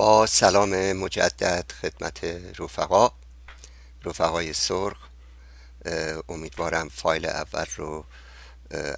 با 0.00 0.26
سلام 0.26 0.92
مجدد 0.92 1.72
خدمت 1.82 2.24
رفقا 2.58 3.10
رفقای 4.04 4.52
سرخ. 4.52 4.96
امیدوارم 6.28 6.88
فایل 6.88 7.26
اول 7.26 7.66
رو 7.76 8.04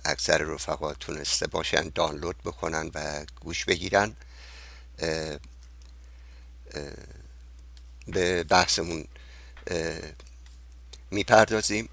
اکثر 0.05 0.39
رفقا 0.39 0.95
تونسته 0.95 1.47
باشن 1.47 1.89
دانلود 1.95 2.39
بکنن 2.39 2.91
و 2.95 3.25
گوش 3.41 3.65
بگیرن. 3.65 4.17
به 8.07 8.45
بحثمون 8.45 9.05
می‌پردازیم. 11.11 11.89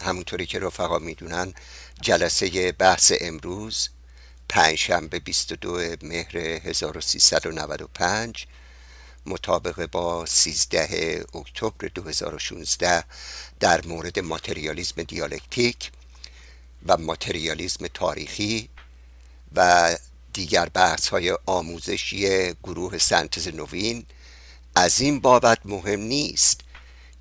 همونطوری 0.00 0.46
که 0.46 0.58
رفقا 0.58 0.98
می‌دونن 0.98 1.54
جلسه 2.00 2.72
بحث 2.72 3.12
امروز 3.20 3.88
پنجشنبه 4.54 5.18
22 5.18 5.96
مهر 6.02 6.36
1395 6.36 8.46
مطابق 9.26 9.86
با 9.86 10.26
13 10.26 11.24
اکتبر 11.34 11.88
2016 11.94 13.04
در 13.60 13.86
مورد 13.86 14.18
ماتریالیزم 14.18 15.02
دیالکتیک 15.02 15.90
و 16.86 16.96
ماتریالیزم 16.96 17.86
تاریخی 17.86 18.68
و 19.54 19.90
دیگر 20.32 20.68
بحث 20.68 21.08
های 21.08 21.38
آموزشی 21.46 22.52
گروه 22.52 22.98
سنتز 22.98 23.48
نوین. 23.48 24.06
از 24.74 25.00
این 25.00 25.20
بابت 25.20 25.58
مهم 25.64 26.00
نیست 26.00 26.60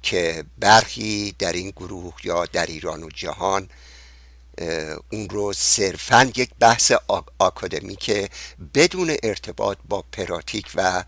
که 0.04 0.44
برخی 0.60 1.36
در 1.40 1.54
این 1.54 1.70
گروه 1.70 2.14
یا 2.24 2.46
در 2.46 2.66
ایران 2.66 3.04
و 3.04 3.10
جهان 3.10 3.70
اون 5.12 5.30
رو 5.30 5.54
صرفا 5.54 6.32
یک 6.36 6.50
بحث 6.60 6.92
که 8.00 8.30
بدون 8.74 9.18
ارتباط 9.24 9.78
با 9.90 10.04
پراتیک 10.12 10.72
و 10.76 11.04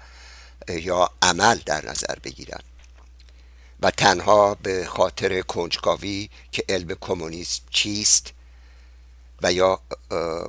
یا 0.68 1.12
عمل 1.22 1.60
در 1.66 1.90
نظر 1.90 2.16
بگیرن. 2.24 2.62
و 3.82 3.92
تنها 3.92 4.56
به 4.56 4.86
خاطر 4.86 5.42
کنجکاوی 5.42 6.30
که 6.52 6.64
علم 6.70 6.98
کمونیسم 7.02 7.64
چیست 7.70 8.34
و 9.42 9.54
یا 9.54 9.80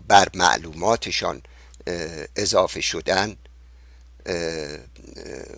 بر 0.09 0.29
معلوماتشان 0.35 1.43
اضافه 2.37 2.81
شدن 2.81 3.37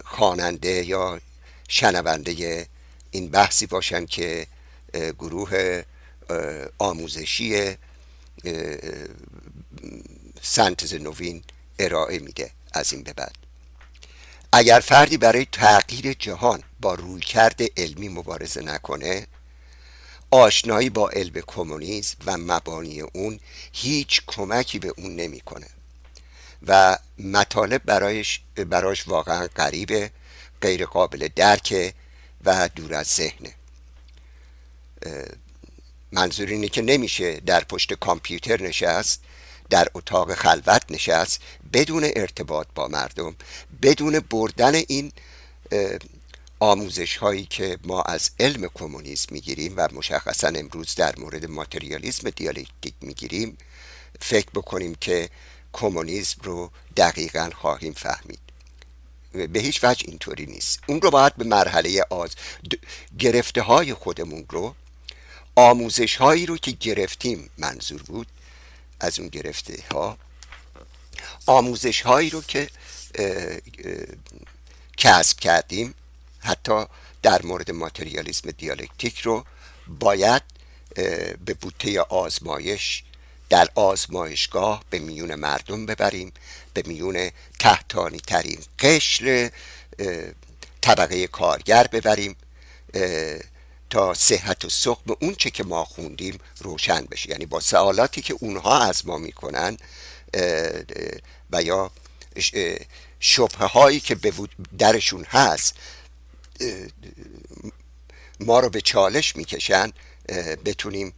خواننده 0.05 0.85
یا 0.85 1.21
شنونده 1.69 2.67
این 3.11 3.29
بحثی 3.29 3.67
باشن 3.67 4.07
که 4.07 4.47
گروه 4.95 5.83
آموزشی 6.79 7.77
سنتز 10.43 10.95
نوین 10.95 11.43
ارائه 11.79 12.19
میده 12.19 12.51
از 12.73 12.93
این 12.93 13.03
به 13.03 13.13
بعد. 13.13 13.35
اگر 14.53 14.81
فردی 14.81 15.17
برای 15.17 15.47
تغییر 15.53 16.13
جهان 16.13 16.63
با 16.81 16.95
رویکرد 16.95 17.61
علمی 17.77 18.09
مبارزه 18.09 18.63
نکنه 18.63 19.27
آشنایی 20.31 20.91
با 20.91 21.11
علم 21.11 21.43
کمونیسم 21.47 22.17
و 22.27 22.37
مبانی 22.37 23.01
اون 23.01 23.41
هیچ 23.73 24.23
کمکی 24.27 24.79
به 24.79 24.95
اون 24.97 25.17
نمی‌کنه 25.17 25.67
و 26.67 26.99
مطالب 27.19 27.83
برایش 27.85 28.41
براش 28.55 29.09
واقعا 29.09 29.47
غریبه 29.47 30.11
غیر 30.61 30.87
قابل 30.87 31.29
درکه 31.37 31.95
و 32.45 32.69
دور 32.69 32.95
از 32.95 33.07
ذهنه. 33.07 33.55
منظور 36.13 36.49
اینه 36.49 36.69
که 36.69 36.83
نمیشه 36.83 37.41
در 37.41 37.65
پشت 37.65 37.95
کامپیوتر 37.95 38.63
نشست 38.63 39.23
در 39.71 39.89
اتاق 39.95 40.35
خلوت 40.35 40.83
نشست 40.91 41.41
بدون 41.73 42.11
ارتباط 42.17 42.67
با 42.75 42.89
مردم 42.89 43.37
بدون 43.83 44.19
بردن 44.19 44.75
این 44.75 45.13
آموزش 46.61 47.17
هایی 47.17 47.47
که 47.47 47.79
ما 47.85 48.03
از 48.03 48.31
علم 48.41 48.71
کمونیسم 48.75 49.35
می‌گیریم 49.35 49.75
و 49.77 49.89
مشخصا 49.93 50.49
امروز 50.49 50.95
در 50.95 51.15
مورد 51.19 51.51
ماتریالیسم 51.51 52.31
دیالکتیک 52.31 52.95
می‌گیریم 53.01 53.59
فکر 54.21 54.51
بکنیم 54.55 54.95
که 54.95 55.29
کمونیسم 55.73 56.41
رو 56.43 56.71
دقیقا 56.97 57.51
خواهیم 57.55 57.93
فهمید. 57.93 58.39
به 59.33 59.61
هیچ 59.61 59.85
وجه 59.85 60.05
اینطوری 60.09 60.47
نیست. 60.47 60.81
اون 60.87 61.01
رو 61.01 61.11
باید 61.11 61.37
به 61.37 61.45
مرحله 61.45 62.05
آز 62.11 62.31
گرفته 63.19 63.63
های 63.63 63.95
خودمون 63.95 64.47
رو 64.51 64.75
آموزش 65.59 66.17
هایی 66.17 66.47
رو 66.47 66.59
که 66.59 66.71
گرفتیم 66.71 67.51
منظور 67.59 68.03
بود؟ 68.03 68.27
از 69.01 69.19
اون 69.19 69.29
گرفته 69.29 69.83
ها 69.93 70.19
آموزش 71.47 72.01
هایی 72.01 72.31
رو 72.31 72.43
که 72.43 72.69
کسب 74.97 75.41
کردیم 75.41 75.95
حتی 76.41 76.85
در 77.23 77.43
مورد 77.43 77.71
ماتریالیسم 77.71 78.51
دیالکتیک 78.51 79.21
رو 79.21 79.45
باید 80.01 80.43
به 81.45 81.55
بوته 81.61 82.01
آزمایش 82.01 83.03
در 83.49 83.69
آزمایشگاه 83.75 84.85
به 84.91 84.99
میون 84.99 85.35
مردم 85.35 85.87
ببریم 85.87 86.33
به 86.75 86.83
میون 86.87 87.31
تحتانی 87.59 88.19
ترین 88.19 88.59
قشر 88.79 89.51
طبقه 90.81 91.27
کارگر 91.27 91.87
ببریم 91.87 92.37
تا 93.91 94.15
صحت 94.15 94.65
و 94.65 94.69
سقم 94.69 95.17
اون 95.21 95.35
چه 95.35 95.51
که 95.51 95.65
ما 95.65 95.85
خوندیم 95.85 96.39
روشن 96.61 97.05
بشه. 97.11 97.31
یعنی 97.31 97.47
با 97.47 97.61
سوالاتی 97.61 98.23
که 98.23 98.35
اونها 98.41 98.83
از 98.85 99.07
ما 99.07 99.19
می‌کنن 99.19 99.77
و 101.51 101.63
یا 101.63 101.91
شبه 103.21 103.67
هایی 103.67 104.01
که 104.01 104.15
به 104.15 104.33
درشون 104.79 105.25
هست 105.25 105.75
ما 108.41 108.61
رو 108.61 108.71
به 108.71 108.81
چالش 108.81 109.37
می‌کشن 109.37 109.93
بتونیم 110.65 111.13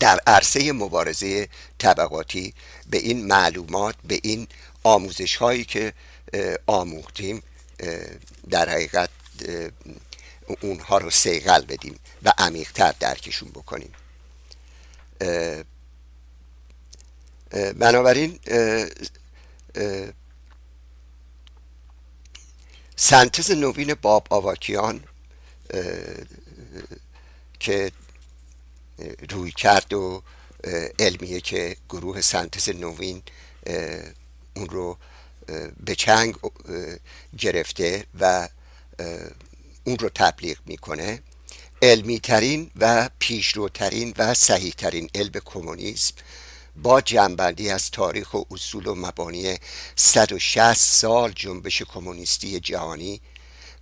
در 0.00 0.20
عرصه 0.26 0.72
مبارزه 0.72 1.48
طبقاتی 1.78 2.54
به 2.90 2.98
این 2.98 3.26
معلومات 3.26 3.94
به 4.04 4.20
این 4.22 4.48
آموزش 4.82 5.36
هایی 5.36 5.64
که 5.64 5.92
آموختیم 6.66 7.42
در 8.50 8.68
حقیقت 8.68 9.10
اونها 10.60 10.98
رو 10.98 11.10
سیغل 11.10 11.64
بدیم 11.64 11.98
و 12.22 12.32
عمیقتر 12.38 12.94
درکشون 13.00 13.48
بکنیم. 13.48 13.92
بنابراین 17.78 18.38
سنتز 22.96 23.50
نوین 23.50 23.94
باب 23.94 24.26
آواکیان 24.30 25.04
که 27.60 27.92
روی 29.30 29.52
کرد 29.52 29.92
و 29.92 30.22
علمیه 30.98 31.40
که 31.40 31.76
گروه 31.88 32.20
سنتز 32.20 32.68
نوین 32.68 33.22
اون 34.56 34.68
رو 34.68 34.98
به 35.84 35.94
چنگ 35.94 36.34
گرفته 37.38 38.06
و 38.20 38.48
اون 39.84 39.98
رو 39.98 40.08
تبلیغ 40.14 40.58
می‌کنه. 40.66 41.22
علمی 41.82 42.20
ترین 42.20 42.70
و 42.76 43.10
پیشروترین 43.18 44.14
و 44.18 44.34
صحیح 44.34 44.72
ترین 44.72 45.10
علم 45.14 45.32
کمونیسم 45.44 46.14
با 46.76 47.00
جنبندی 47.00 47.70
از 47.70 47.90
تاریخ 47.90 48.34
و 48.34 48.42
اصول 48.50 48.86
و 48.86 48.94
مبانی 48.94 49.58
160 49.96 50.74
سال 50.74 51.32
جنبش 51.32 51.82
کمونیستی 51.82 52.60
جهانی 52.60 53.20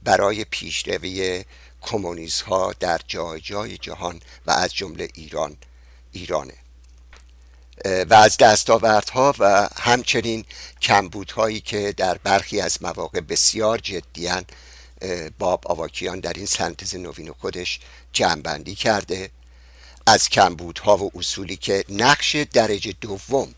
برای 0.03 0.45
پیشروی 0.45 1.45
کمونیست 1.83 2.43
ها 2.43 2.73
در 2.81 3.01
جای 3.09 3.41
جای 3.41 3.79
جهان 3.79 4.21
و 4.47 4.51
از 4.51 4.75
جمله 4.75 5.09
ایران 5.15 5.57
ایرانه. 6.13 6.55
و 7.85 8.15
از 8.15 8.37
دستاوردها 8.37 9.35
و 9.39 9.69
همچنین 9.77 10.45
کمبودهایی 10.83 11.61
که 11.61 11.95
در 11.97 12.19
برخی 12.19 12.61
از 12.61 12.83
مواقع 12.83 13.21
بسیار 13.21 13.79
جدیان 13.79 14.45
باب 15.39 15.63
آواکیان 15.67 16.21
در 16.21 16.33
این 16.33 16.47
سنتز 16.47 16.97
نوین 16.97 17.33
خودش 17.33 17.81
جمعبندی 18.13 18.75
کرده 18.75 19.31
از 20.07 20.29
کمبودها 20.29 20.97
و 20.97 21.11
اصولی 21.15 21.57
که 21.57 21.85
نقش 21.89 22.37
درجه 22.37 22.95
دوم. 23.01 23.55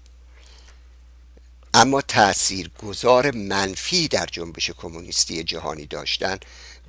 اما 1.75 2.01
تأثیر 2.01 2.71
گذار 2.83 3.31
منفی 3.31 4.09
در 4.09 4.27
جنبش 4.27 4.71
کمونیستی 4.71 5.45
جهانی 5.45 5.87
داشتن 5.87 6.39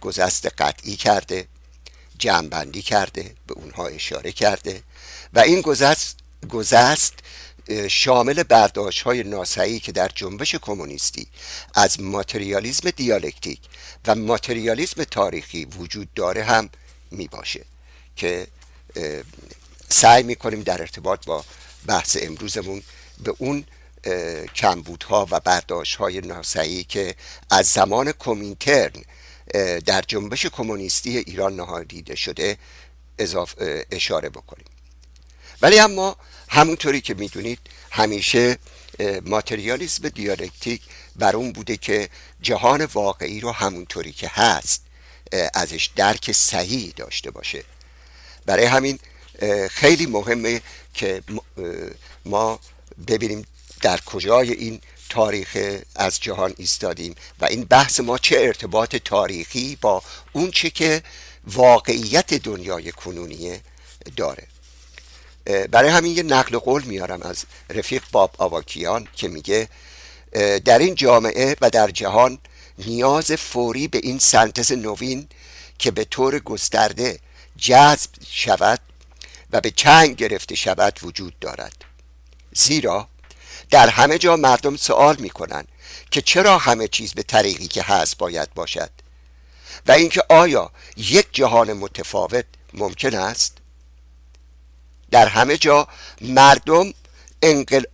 گذست 0.01 0.45
قطعی 0.45 0.95
کرده 0.95 1.47
جمعبندی 2.17 2.81
کرده 2.81 3.35
به 3.47 3.53
اونها 3.53 3.87
اشاره 3.87 4.31
کرده 4.31 4.83
و 5.33 5.39
این 5.39 5.61
گذست, 5.61 6.19
گذست 6.49 7.13
شامل 7.89 8.43
برداشت 8.43 9.01
های 9.01 9.23
ناسعی 9.23 9.79
که 9.79 9.91
در 9.91 10.11
جنبش 10.15 10.55
کمونیستی 10.55 11.27
از 11.75 12.01
ماتریالیزم 12.01 12.89
دیالکتیک 12.89 13.59
و 14.07 14.15
ماتریالیزم 14.15 15.03
تاریخی 15.03 15.65
وجود 15.65 16.13
داره 16.13 16.43
هم 16.43 16.69
می 17.11 17.27
باشه 17.27 17.65
که 18.15 18.47
سعی 19.89 20.23
می 20.23 20.35
کنیم 20.35 20.61
در 20.61 20.81
ارتباط 20.81 21.25
با 21.25 21.45
بحث 21.85 22.17
امروزمون 22.21 22.83
به 23.23 23.33
اون 23.37 23.65
کمبودها 24.55 25.27
و 25.31 25.39
برداشت 25.39 25.95
های 25.95 26.21
ناسعی 26.21 26.83
که 26.83 27.15
از 27.49 27.67
زمان 27.67 28.11
کومینترن 28.11 29.03
در 29.85 30.01
جنبش 30.07 30.45
کمونیستی 30.45 31.17
ایران 31.17 31.55
نهادیده 31.55 32.15
شده 32.15 32.57
اضافه 33.19 33.85
اشاره 33.91 34.29
بکنیم. 34.29 34.65
ولی 35.61 35.79
اما 35.79 36.17
همونطوری 36.47 37.01
که 37.01 37.13
می‌دونید 37.13 37.59
همیشه 37.91 38.57
ماتریالیسم 39.25 40.09
دیالکتیک 40.09 40.81
بر 41.15 41.35
اون 41.35 41.51
بوده 41.51 41.77
که 41.77 42.09
جهان 42.41 42.85
واقعی 42.85 43.39
رو 43.39 43.51
همونطوری 43.51 44.11
که 44.11 44.31
هست 44.33 44.81
ازش 45.53 45.89
درک 45.95 46.31
صحیح 46.31 46.93
داشته 46.95 47.31
باشه. 47.31 47.63
برای 48.45 48.65
همین 48.65 48.99
خیلی 49.69 50.05
مهمه 50.05 50.61
که 50.93 51.23
ما 52.25 52.59
ببینیم 53.07 53.45
در 53.81 53.99
کجای 54.01 54.51
این 54.51 54.81
تاریخ 55.09 55.79
از 55.95 56.19
جهان 56.19 56.53
ایستادیم 56.57 57.15
و 57.41 57.45
این 57.45 57.63
بحث 57.63 57.99
ما 57.99 58.17
چه 58.17 58.37
ارتباط 58.39 58.95
تاریخی 58.95 59.77
با 59.81 60.03
اون 60.33 60.51
چه 60.51 60.69
که 60.69 61.03
واقعیت 61.47 62.33
دنیای 62.33 62.91
کنونیه 62.91 63.61
داره. 64.15 64.47
برای 65.45 65.89
همین 65.89 66.17
یه 66.17 66.23
نقل 66.23 66.57
قول 66.57 66.83
میارم 66.83 67.21
از 67.21 67.43
رفیق 67.69 68.03
باب 68.11 68.35
آواکیان 68.37 69.07
که 69.15 69.27
میگه 69.27 69.69
در 70.65 70.79
این 70.79 70.95
جامعه 70.95 71.55
و 71.61 71.69
در 71.69 71.89
جهان 71.89 72.37
نیاز 72.77 73.31
فوری 73.31 73.87
به 73.87 73.97
این 74.03 74.19
سنتز 74.19 74.71
نوین 74.71 75.27
که 75.79 75.91
به 75.91 76.05
طور 76.05 76.39
گسترده 76.39 77.19
جذب 77.57 78.09
شود 78.29 78.79
و 79.51 79.61
به 79.61 79.71
چنگ 79.71 80.15
گرفته 80.15 80.55
شود 80.55 80.99
وجود 81.03 81.39
دارد. 81.39 81.85
زیرا 82.53 83.07
در 83.69 83.89
همه 83.89 84.17
جا 84.17 84.35
مردم 84.35 84.75
سوال 84.75 85.15
می‌کنند 85.19 85.67
که 86.11 86.21
چرا 86.21 86.57
همه 86.57 86.87
چیز 86.87 87.13
به 87.13 87.23
طریقی 87.23 87.67
که 87.67 87.83
هست 87.83 88.17
باید 88.17 88.53
باشد؟ 88.53 88.89
و 89.87 89.91
اینکه 89.91 90.23
آیا 90.29 90.71
یک 90.97 91.27
جهان 91.31 91.73
متفاوت 91.73 92.45
ممکن 92.73 93.15
است؟ 93.15 93.54
در 95.15 95.27
همه 95.27 95.57
جا 95.57 95.87
مردم 96.21 96.93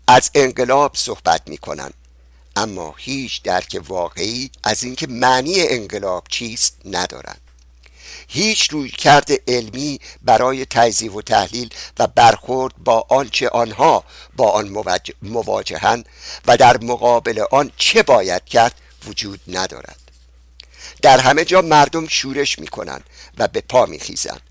از 0.07 0.31
انقلاب 0.35 0.91
صحبت 0.95 1.41
می 1.45 1.57
کنند 1.57 1.93
اما 2.55 2.95
هیچ 2.97 3.41
درک 3.41 3.81
واقعی 3.87 4.51
از 4.63 4.83
اینکه 4.83 5.07
معنی 5.07 5.55
انقلاب 5.59 6.23
چیست 6.29 6.77
ندارند 6.85 7.41
هیچ 8.27 8.71
روی 8.71 8.89
کرده 8.89 9.39
علمی 9.47 9.99
برای 10.21 10.65
تجزیه 10.65 11.11
و 11.11 11.21
تحلیل 11.21 11.69
و 11.99 12.07
برخورد 12.07 12.73
با 12.77 13.05
آنچه 13.09 13.49
آنها 13.49 14.03
با 14.35 14.51
آن 14.51 14.83
مواجهند 15.21 16.09
و 16.47 16.57
در 16.57 16.77
مقابل 16.77 17.43
آن 17.51 17.71
چه 17.77 18.03
باید 18.03 18.45
کرد 18.45 18.75
وجود 19.07 19.39
ندارد. 19.47 19.99
در 21.01 21.19
همه 21.19 21.45
جا 21.45 21.61
مردم 21.61 22.07
شورش 22.07 22.59
می 22.59 22.67
کنند 22.67 23.03
و 23.37 23.47
به 23.47 23.61
پا 23.61 23.85
می 23.85 23.99
خیزند 23.99 24.41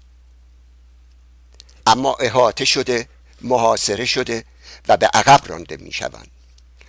اما 1.87 2.15
احاطه 2.21 2.65
شده 2.65 3.09
محاصره 3.41 4.05
شده 4.05 4.45
و 4.89 4.97
به 4.97 5.07
عقب 5.07 5.41
رانده 5.47 5.77
می 5.77 5.93
شوند 5.93 6.31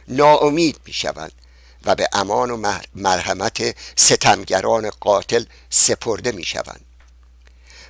ناامید 0.07 0.79
می 0.85 0.93
شوند 0.93 1.31
و 1.85 1.95
به 1.95 2.09
امان 2.13 2.51
و 2.51 2.79
مرحمت 2.95 3.75
ستمگران 3.95 4.89
قاتل 4.89 5.43
سپرده 5.69 6.31
می 6.31 6.43
شوند 6.43 6.85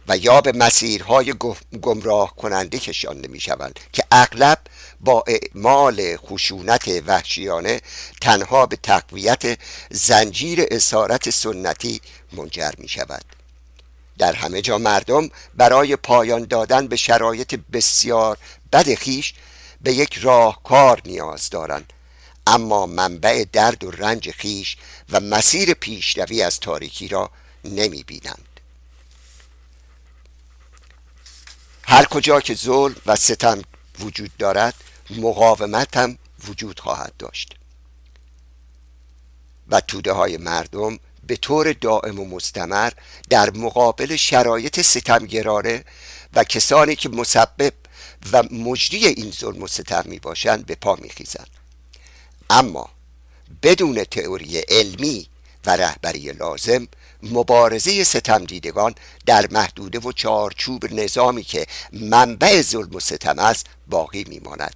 و 0.07 0.17
یا 0.17 0.41
به 0.41 0.51
مسیرهای 0.51 1.33
گمراه 1.81 2.35
کننده 2.35 2.79
کشانده 2.79 3.27
می 3.27 3.39
شوند 3.39 3.79
که 3.93 4.03
اغلب 4.11 4.59
با 5.01 5.23
اعمال 5.27 6.17
خشونت 6.17 6.87
وحشیانه 7.05 7.81
تنها 8.21 8.65
به 8.65 8.75
تقویت 8.75 9.59
زنجیر 9.91 10.65
اسارت 10.71 11.29
سنتی 11.29 12.01
منجر 12.33 12.71
می 12.77 12.87
شود 12.87 13.25
در 14.17 14.33
همه 14.33 14.61
جا 14.61 14.77
مردم 14.77 15.29
برای 15.55 15.95
پایان 15.95 16.45
دادن 16.45 16.87
به 16.87 16.95
شرایط 16.95 17.55
بسیار 17.73 18.37
بد 18.73 18.95
خیش 18.95 19.33
به 19.81 19.93
یک 19.93 20.17
راهکار 20.17 21.01
نیاز 21.05 21.49
دارند. 21.49 21.93
اما 22.47 22.85
منبع 22.85 23.45
درد 23.51 23.83
و 23.83 23.91
رنج 23.91 24.31
خیش 24.31 24.77
و 25.09 25.19
مسیر 25.19 25.73
پیشروی 25.73 26.41
از 26.41 26.59
تاریکی 26.59 27.07
را 27.07 27.31
نمی 27.63 28.03
بینند 28.03 28.47
هر 31.83 32.05
کجا 32.05 32.41
که 32.41 32.55
ظلم 32.55 32.95
و 33.05 33.15
ستم 33.15 33.61
وجود 33.99 34.31
دارد 34.37 34.73
مقاومت 35.09 35.97
هم 35.97 36.17
وجود 36.47 36.79
خواهد 36.79 37.13
داشت. 37.19 37.55
و 39.67 39.81
توده 39.81 40.11
های 40.11 40.37
مردم 40.37 40.99
به 41.31 41.37
طور 41.37 41.73
دائم 41.73 42.19
و 42.19 42.25
مستمر 42.25 42.91
در 43.29 43.51
مقابل 43.51 44.15
شرایط 44.15 44.81
ستمگرانه 44.81 45.83
و 46.33 46.43
کسانی 46.43 46.95
که 46.95 47.09
مسبب 47.09 47.73
و 48.31 48.43
مجری 48.51 49.07
این 49.07 49.31
ظلم 49.31 49.63
و 49.63 49.67
ستم 49.67 50.03
می 50.05 50.19
باشند 50.19 50.65
به 50.65 50.75
پا 50.75 50.95
می 50.95 51.09
خیزند 51.09 51.49
اما 52.49 52.89
بدون 53.63 54.03
تئوری 54.03 54.57
علمی 54.57 55.27
و 55.65 55.75
رهبری 55.75 56.31
لازم 56.31 56.87
مبارزه 57.23 58.03
ستم 58.03 58.45
دیدگان 58.45 58.95
در 59.25 59.47
محدوده 59.51 59.99
و 59.99 60.11
چارچوب 60.11 60.93
نظامی 60.93 61.43
که 61.43 61.67
منبع 61.93 62.61
ظلم 62.61 62.95
و 62.95 62.99
ستم 62.99 63.39
است 63.39 63.65
باقی 63.87 64.25
میماند 64.27 64.75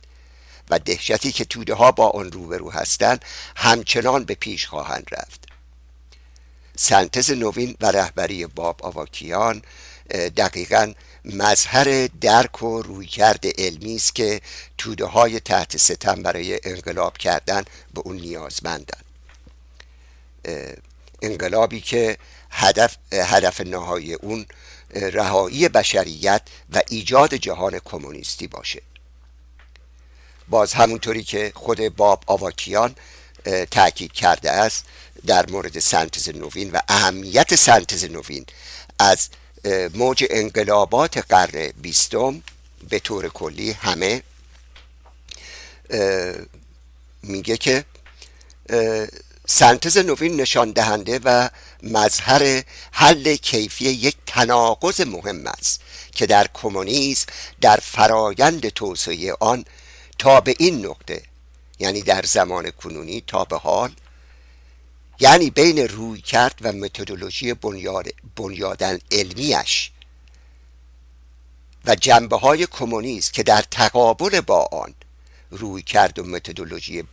و 0.70 0.80
دهشتی 0.80 1.32
که 1.32 1.46
توده 1.46 1.74
ها 1.74 1.92
با 1.92 2.10
آن 2.10 2.32
روبرو 2.32 2.72
هستند 2.72 3.26
همچنان 3.56 4.24
به 4.24 4.36
پیش 4.36 4.68
خواهند 4.68 5.08
رفت. 5.12 5.45
سنتز 6.86 7.32
نوین 7.32 7.76
و 7.82 7.92
رهبری 7.92 8.46
باب 8.46 8.86
آواکیان 8.86 9.62
دقیقا 10.38 10.94
مظهر 11.26 12.08
درک 12.22 12.64
و 12.64 12.82
رویکرد 12.82 13.46
علمی 13.58 13.96
است 13.96 14.16
که 14.16 14.42
توده 14.78 15.06
های 15.06 15.40
تحت 15.40 15.78
ستم 15.78 16.24
برای 16.24 16.60
انقلاب 16.64 17.18
کردن 17.18 17.64
به 17.94 18.02
اون 18.02 18.16
نیازمندند 18.16 19.06
انقلابی 21.22 21.82
که 21.82 22.18
هدف, 22.50 22.98
هدف 23.14 23.62
نهایی 23.62 24.14
اون 24.14 24.46
رهایی 24.92 25.70
بشریت 25.70 26.42
و 26.74 26.82
ایجاد 26.90 27.34
جهان 27.36 27.80
کمونیستی 27.80 28.48
باشه. 28.48 28.82
باز 30.48 30.74
همونطوری 30.74 31.24
که 31.24 31.52
خود 31.56 31.96
باب 31.96 32.24
آواکیان 32.28 32.96
تاکید 33.72 34.12
کرده 34.12 34.52
است 34.52 34.86
در 35.26 35.50
مورد 35.50 35.80
سنتز 35.80 36.30
نوین 36.30 36.72
و 36.72 36.80
اهمیت 36.90 37.56
سنتز 37.56 38.06
نوین 38.06 38.46
از 39.00 39.30
موج 39.94 40.26
انقلابات 40.30 41.18
قرن 41.18 41.72
بیستم 41.82 42.44
به 42.90 43.00
طور 43.00 43.30
کلی 43.30 43.72
همه 43.72 44.24
میگه 47.24 47.58
که 47.58 47.86
سنتز 49.48 49.98
نوین 49.98 50.42
نشان 50.42 50.72
دهنده 50.72 51.20
و 51.24 51.50
مظهر 51.84 52.64
حل 52.92 53.36
کیفی 53.36 53.86
یک 53.86 54.16
تناقض 54.26 55.02
مهم 55.02 55.48
است 55.48 55.82
که 56.12 56.26
در 56.26 56.48
کمونیسم 56.54 57.26
در 57.62 57.78
فرایند 57.78 58.70
توسعه 58.70 59.34
آن 59.40 59.66
تا 60.18 60.42
به 60.42 60.56
این 60.60 60.86
نقطه 60.86 61.22
یعنی 61.80 62.02
در 62.02 62.22
زمان 62.22 62.72
کنونی 62.72 63.24
تا 63.28 63.46
به 63.46 63.58
حال 63.58 63.92
یعنی 65.20 65.50
بین 65.50 65.78
روی 65.78 66.22
کرد 66.22 66.56
و 66.62 66.72
متدولوژی 66.72 67.54
بنیاد 67.54 68.08
بنیادن 68.36 69.00
علمیش 69.12 69.92
و 71.86 71.96
جنبه 71.96 72.38
های 72.38 72.68
کمونیست 72.68 73.34
که 73.34 73.44
در 73.44 73.62
تقابل 73.62 74.42
با 74.42 74.70
آن 74.72 74.94
روی 75.52 75.82
کرد 75.82 76.20
و 76.20 76.24
متدولوژی 76.24 77.04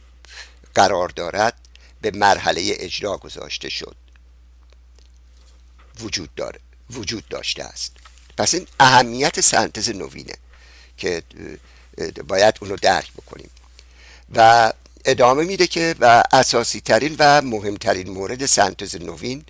قرار 0.75 1.09
دارد 1.09 1.55
به 2.01 2.11
مرحله 2.11 2.77
اجرا 2.79 3.17
گذاشته 3.17 3.69
شد. 3.69 3.97
وجود 6.01 6.35
داره 6.35 6.61
وجود 6.91 7.29
داشته 7.29 7.65
است. 7.65 7.93
پس 8.37 8.55
این 8.55 8.67
اهمیت 8.81 9.41
سنتز 9.41 9.89
نوینه 9.89 10.35
که 10.97 11.23
باید 12.29 12.55
اونو 12.61 12.77
درک 12.77 13.13
بکنیم. 13.13 13.51
و 14.33 14.73
ادامه 15.05 15.45
میده 15.45 15.67
که 15.67 15.95
و 16.01 16.23
اساسی 16.33 16.81
ترین 16.81 17.17
و 17.19 17.43
مهمترین 17.43 18.11
مورد 18.11 18.47
سنتز 18.47 18.97
نوین 18.97 19.45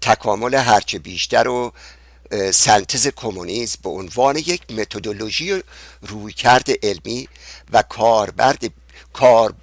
تکامل 0.00 0.54
هرچه 0.54 0.98
بیشتر 0.98 1.48
و 1.48 1.72
سنتز 2.52 3.08
کمونیسم 3.08 3.78
به 3.82 3.90
عنوان 3.90 4.36
یک 4.36 4.70
متدولوژی 4.70 5.62
رویکرد 6.02 6.66
علمی 6.82 7.28
و 7.72 7.82
کاربرد 7.82 8.64
کار 9.12 9.54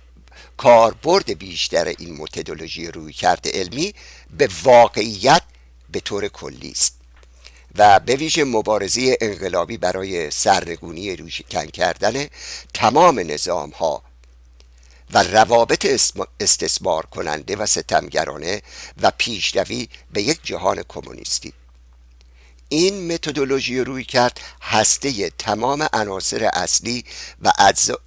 کاربرد 0.57 1.33
بیشتر 1.33 1.85
این 1.85 2.17
متدولوژی 2.17 2.87
رویکرد 2.87 3.47
علمی 3.47 3.93
به 4.37 4.49
واقعیت 4.63 5.41
به 5.89 5.99
طور 5.99 6.27
کلی 6.27 6.71
است. 6.71 6.97
و 7.75 7.99
به 7.99 8.15
ویژه 8.15 8.43
مبارزه 8.43 9.17
انقلابی 9.21 9.77
برای 9.77 10.31
سرنگونی 10.31 11.15
روشکن 11.15 11.65
کردن 11.65 12.27
تمام 12.73 13.19
نظام 13.19 13.69
ها 13.69 14.03
و 15.13 15.23
روابط 15.23 16.11
استثمار 16.39 17.05
کننده 17.05 17.55
و 17.55 17.65
ستمگرانه 17.65 18.61
و 19.01 19.11
پیشروی 19.17 19.89
به 20.13 20.21
یک 20.21 20.39
جهان 20.43 20.83
کمونیستی. 20.87 21.53
این 22.69 23.13
متدولوژی 23.13 23.79
روی 23.79 24.03
کرد 24.03 24.39
هسته 24.61 25.29
تمام 25.29 25.87
عناصر 25.93 26.49
اصلی 26.53 27.05
و 27.41 27.51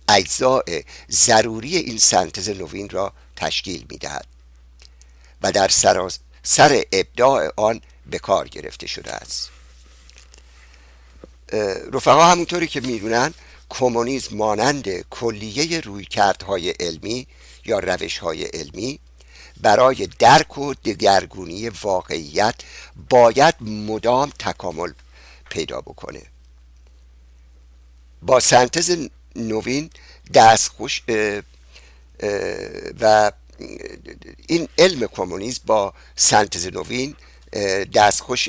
اجزاء 0.08 0.62
ضروری 1.10 1.76
این 1.76 1.98
سنتز 1.98 2.48
نوین 2.48 2.88
را 2.88 3.12
تشکیل 3.36 3.86
می 3.90 3.98
دهد 3.98 4.26
و 5.42 5.52
در 5.52 5.68
سر 6.42 6.82
ابداع 6.92 7.52
آن 7.56 7.80
به 8.06 8.18
کار 8.18 8.48
گرفته 8.48 8.86
شده 8.86 9.12
است. 9.12 9.50
رفقا 11.92 12.24
همونطوری 12.24 12.66
که 12.66 12.80
می‌دونن 12.80 13.34
کمونیسم 13.70 14.36
مانند 14.36 14.88
کلیه 15.10 15.80
رویکردهای 15.80 16.70
علمی 16.70 17.26
یا 17.64 17.78
روشهای 17.78 18.44
علمی 18.44 18.98
برای 19.60 20.08
درک 20.18 20.58
و 20.58 20.74
دگرگونی 20.74 21.68
واقعیت 21.68 22.54
باید 23.10 23.54
مدام 23.60 24.32
تکامل 24.38 24.92
پیدا 25.50 25.80
بکنه. 25.80 26.22
با 28.22 28.40
سنتز 28.40 29.08
نوین 29.36 29.90
دستخوش 30.34 31.02
و 33.00 33.32
این 34.46 34.68
علم 34.78 35.06
کمونیسم 35.06 35.62
با 35.66 35.94
سنتز 36.16 36.66
نوین 36.66 37.16
دستخوش 37.94 38.48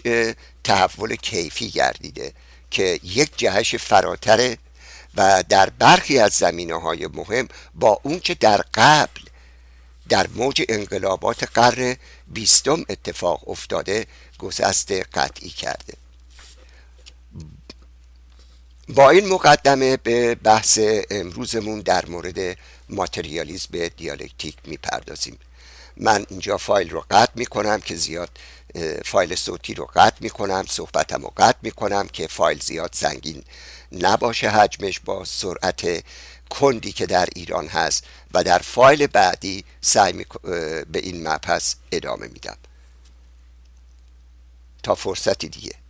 تحول 0.64 1.16
کیفی 1.16 1.70
گردیده 1.70 2.34
که 2.72 3.00
یک 3.04 3.32
جهش 3.38 3.76
فراتره 3.76 4.58
و 5.16 5.44
در 5.50 5.70
برخی 5.70 6.20
از 6.20 6.34
زمینه 6.34 6.82
های 6.82 7.08
مهم 7.08 7.48
با 7.76 8.00
اونچه 8.04 8.34
در 8.34 8.66
قبل 8.74 9.22
در 10.10 10.28
موج 10.36 10.64
انقلابات 10.70 11.44
قرن 11.44 11.96
بیستم 12.28 12.86
اتفاق 12.90 13.50
افتاده 13.50 14.08
گسست 14.40 14.92
قطعی 14.92 15.50
کرده. 15.50 15.94
با 18.90 19.10
این 19.10 19.28
مقدمه 19.28 19.98
به 19.98 20.36
بحث 20.36 20.80
امروزمون 21.12 21.80
در 21.80 22.06
مورد 22.06 22.58
ماتریالیزم 22.90 23.88
دیالکتیک 23.88 24.56
می‌پردازیم. 24.66 25.40
من 25.98 26.26
اینجا 26.30 26.58
فایل 26.58 26.90
رو 26.90 27.06
قطع 27.12 27.32
می‌کنم 27.36 27.82
که 27.82 27.96
زیاد 27.96 28.30
فایل 29.06 29.36
صوتی 29.36 29.74
رو 29.74 29.90
قطع 29.96 30.18
می‌کنم 30.20 30.66
صحبتم 30.70 31.22
رو 31.22 31.34
قطع 31.38 31.58
می‌کنم 31.62 32.08
که 32.08 32.28
فایل 32.28 32.60
زیاد 32.60 32.90
سنگین 32.94 33.44
نباشه 34.02 34.50
حجمش 34.50 35.00
با 35.00 35.26
سرعت 35.26 36.04
کندی 36.50 36.92
که 36.92 37.06
در 37.06 37.28
ایران 37.36 37.68
هست 37.68 38.06
و 38.34 38.44
در 38.44 38.60
فایل 38.60 39.08
بعدی 39.08 39.66
سعی 39.82 40.26
به 40.92 41.00
این 41.00 41.28
مبحث 41.28 41.76
ادامه 41.92 42.28
میدم. 42.28 42.58
تا 44.84 44.96
فرصتی 44.96 45.50
دیگه. 45.50 45.85